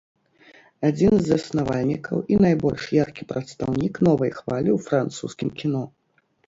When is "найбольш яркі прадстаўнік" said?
2.47-3.93